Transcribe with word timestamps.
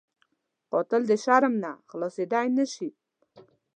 قاتل 0.71 1.01
د 1.07 1.11
شرم 1.23 1.53
نه 1.63 1.71
خلاصېدلی 1.89 2.49
نه 2.57 2.65
شي 2.73 2.89